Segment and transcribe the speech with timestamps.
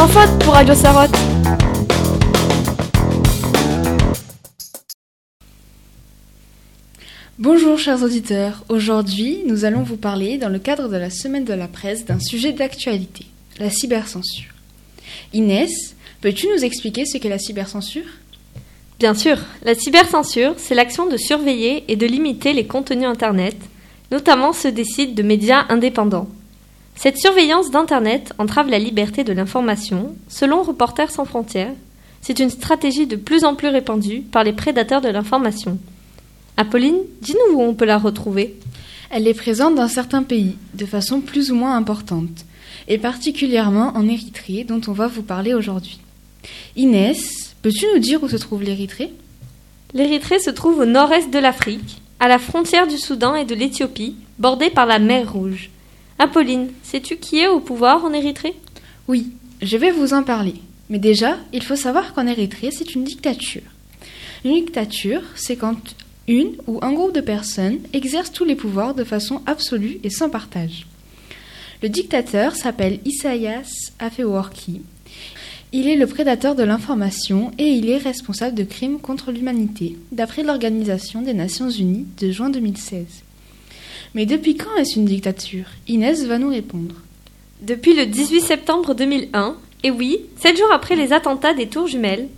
[0.00, 1.14] Sans faute pour Radio Sarotte.
[7.38, 11.52] Bonjour chers auditeurs, aujourd'hui nous allons vous parler dans le cadre de la semaine de
[11.52, 13.26] la presse d'un sujet d'actualité,
[13.58, 14.48] la cybercensure.
[15.34, 18.08] Inès, peux-tu nous expliquer ce qu'est la cybercensure?
[18.98, 23.56] Bien sûr, la cybercensure, c'est l'action de surveiller et de limiter les contenus Internet,
[24.10, 26.30] notamment ceux des sites de médias indépendants.
[26.94, 31.72] Cette surveillance d'Internet entrave la liberté de l'information, selon Reporters sans frontières.
[32.20, 35.78] C'est une stratégie de plus en plus répandue par les prédateurs de l'information.
[36.56, 38.56] Apolline, dis-nous où on peut la retrouver.
[39.10, 42.44] Elle est présente dans certains pays, de façon plus ou moins importante,
[42.86, 46.00] et particulièrement en Érythrée, dont on va vous parler aujourd'hui.
[46.76, 49.12] Inès, peux-tu nous dire où se trouve l'Érythrée?
[49.94, 54.14] L'Érythrée se trouve au nord-est de l'Afrique, à la frontière du Soudan et de l'Éthiopie,
[54.38, 55.70] bordée par la mer Rouge.
[56.22, 58.54] Apolline, sais-tu qui est au pouvoir en Érythrée?
[59.08, 59.28] Oui,
[59.62, 60.52] je vais vous en parler.
[60.90, 63.62] Mais déjà, il faut savoir qu'en Érythrée, c'est une dictature.
[64.44, 65.78] Une dictature, c'est quand
[66.28, 70.28] une ou un groupe de personnes exerce tous les pouvoirs de façon absolue et sans
[70.28, 70.86] partage.
[71.82, 74.82] Le dictateur s'appelle Isaias Afewerki.
[75.72, 80.42] Il est le prédateur de l'information et il est responsable de crimes contre l'humanité, d'après
[80.42, 83.06] l'Organisation des Nations Unies de juin 2016.
[84.14, 85.66] Mais depuis quand est-ce une dictature?
[85.86, 86.96] Inès va nous répondre.
[87.62, 92.28] Depuis le 18 septembre 2001, et oui, sept jours après les attentats des tours jumelles,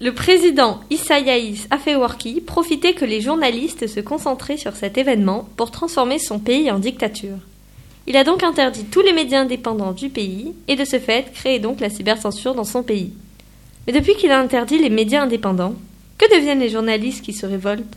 [0.00, 6.18] le président Isaias Afewerki profitait que les journalistes se concentraient sur cet événement pour transformer
[6.18, 7.38] son pays en dictature.
[8.06, 11.58] Il a donc interdit tous les médias indépendants du pays et de ce fait créé
[11.58, 13.12] donc la cybercensure dans son pays.
[13.86, 15.74] Mais depuis qu'il a interdit les médias indépendants,
[16.18, 17.96] que deviennent les journalistes qui se révoltent?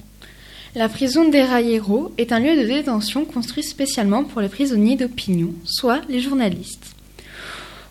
[0.76, 6.02] La prison d'Erayero est un lieu de détention construit spécialement pour les prisonniers d'opinion, soit
[6.10, 6.94] les journalistes.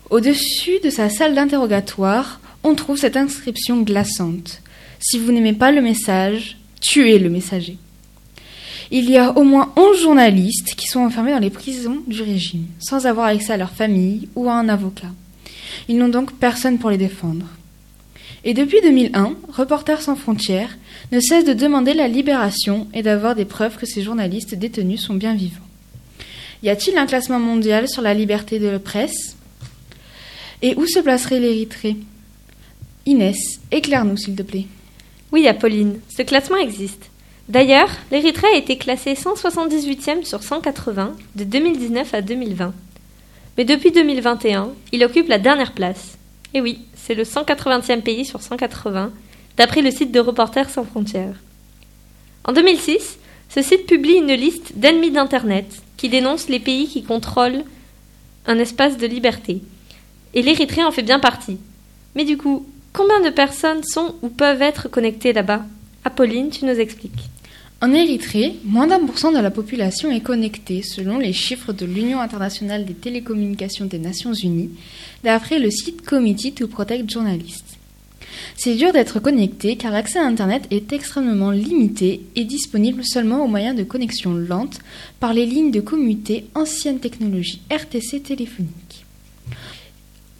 [0.09, 4.61] Au-dessus de sa salle d'interrogatoire, on trouve cette inscription glaçante.
[4.99, 7.77] Si vous n'aimez pas le message, tuez le messager.
[8.89, 12.67] Il y a au moins 11 journalistes qui sont enfermés dans les prisons du régime,
[12.79, 15.11] sans avoir accès à leur famille ou à un avocat.
[15.89, 17.45] Ils n'ont donc personne pour les défendre.
[18.43, 20.77] Et depuis 2001, Reporters sans frontières
[21.11, 25.15] ne cesse de demander la libération et d'avoir des preuves que ces journalistes détenus sont
[25.15, 25.61] bien vivants.
[26.63, 29.35] Y a-t-il un classement mondial sur la liberté de la presse?
[30.61, 31.97] Et où se placerait l'Érythrée
[33.05, 33.37] Inès,
[33.71, 34.65] éclaire-nous s'il te plaît.
[35.31, 37.09] Oui, Apolline, ce classement existe.
[37.47, 42.73] D'ailleurs, l'Érythrée a été classée 178e sur 180 de 2019 à 2020.
[43.57, 46.16] Mais depuis 2021, il occupe la dernière place.
[46.53, 49.11] Et oui, c'est le 180e pays sur 180,
[49.57, 51.35] d'après le site de Reporters sans frontières.
[52.45, 53.17] En 2006,
[53.49, 55.65] ce site publie une liste d'ennemis d'Internet
[55.97, 57.63] qui dénonce les pays qui contrôlent
[58.45, 59.61] un espace de liberté.
[60.33, 61.57] Et l'Érythrée en fait bien partie.
[62.15, 65.65] Mais du coup, combien de personnes sont ou peuvent être connectées là-bas?
[66.03, 67.29] Apolline, tu nous expliques.
[67.79, 71.85] En Érythrée, moins d'un pour cent de la population est connectée, selon les chiffres de
[71.85, 74.71] l'Union internationale des télécommunications des Nations unies,
[75.23, 77.77] d'après le site Committee to Protect Journalists.
[78.55, 83.47] C'est dur d'être connecté car l'accès à Internet est extrêmement limité et disponible seulement au
[83.47, 84.79] moyen de connexion lente
[85.19, 89.05] par les lignes de commuté ancienne technologie RTC téléphonique.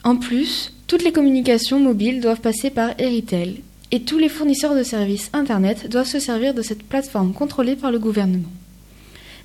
[0.04, 3.58] En plus, toutes les communications mobiles doivent passer par Eritel
[3.98, 7.92] et tous les fournisseurs de services Internet doivent se servir de cette plateforme contrôlée par
[7.92, 8.52] le gouvernement.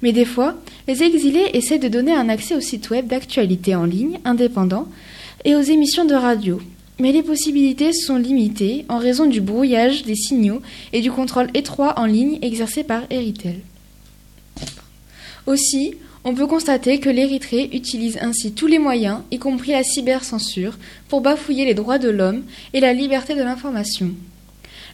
[0.02, 3.86] Mais des fois, les exilés essaient de donner un accès aux sites web d'actualité en
[3.86, 4.88] ligne indépendants
[5.46, 6.60] et aux émissions de radio.
[6.98, 10.60] Mais les possibilités sont limitées en raison du brouillage des signaux
[10.92, 13.56] et du contrôle étroit en ligne exercé par Eritel.
[15.46, 20.76] Aussi, on peut constater que l'Érythrée utilise ainsi tous les moyens, y compris la cybercensure,
[21.08, 22.42] pour bafouiller les droits de l'homme
[22.74, 24.10] et la liberté de l'information.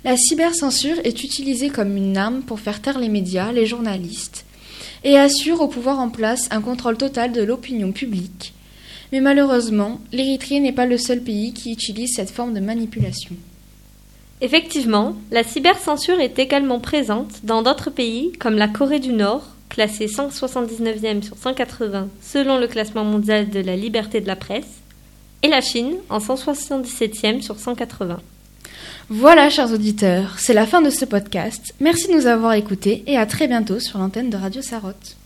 [0.04, 4.44] La cybercensure est utilisée comme une arme pour faire taire les médias, les journalistes,
[5.03, 8.54] et assure au pouvoir en place un contrôle total de l'opinion publique.
[9.10, 13.34] Mais malheureusement, l'Érythrée n'est pas le seul pays qui utilise cette forme de manipulation.
[14.41, 20.06] Effectivement, la cybercensure est également présente dans d'autres pays comme la Corée du Nord, classée
[20.06, 24.80] 179e sur 180 selon le classement mondial de la liberté de la presse,
[25.42, 28.21] et la Chine en 177e sur 180.
[29.10, 31.75] Voilà, chers auditeurs, c'est la fin de ce podcast.
[31.80, 35.16] Merci de nous avoir écoutés et à très bientôt sur l'antenne de Radio Sarotte.